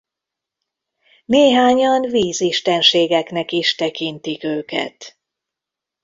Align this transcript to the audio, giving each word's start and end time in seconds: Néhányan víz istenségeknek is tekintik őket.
Néhányan 1.25 2.01
víz 2.01 2.41
istenségeknek 2.41 3.51
is 3.51 3.75
tekintik 3.75 4.43
őket. 4.43 5.17